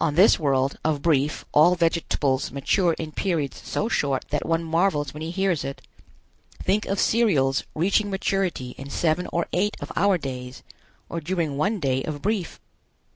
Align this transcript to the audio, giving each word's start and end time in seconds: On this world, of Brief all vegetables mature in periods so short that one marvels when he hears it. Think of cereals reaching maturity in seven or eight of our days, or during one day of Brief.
On 0.00 0.14
this 0.14 0.38
world, 0.38 0.76
of 0.84 1.02
Brief 1.02 1.44
all 1.50 1.74
vegetables 1.74 2.52
mature 2.52 2.92
in 3.00 3.10
periods 3.10 3.62
so 3.64 3.88
short 3.88 4.24
that 4.30 4.46
one 4.46 4.62
marvels 4.62 5.12
when 5.12 5.22
he 5.22 5.32
hears 5.32 5.64
it. 5.64 5.82
Think 6.62 6.86
of 6.86 7.00
cereals 7.00 7.64
reaching 7.74 8.08
maturity 8.08 8.76
in 8.78 8.90
seven 8.90 9.26
or 9.32 9.48
eight 9.52 9.76
of 9.80 9.90
our 9.96 10.18
days, 10.18 10.62
or 11.08 11.20
during 11.20 11.56
one 11.56 11.80
day 11.80 12.04
of 12.04 12.22
Brief. 12.22 12.60